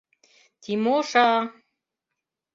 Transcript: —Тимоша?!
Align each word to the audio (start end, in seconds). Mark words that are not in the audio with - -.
—Тимоша?! 0.61 1.29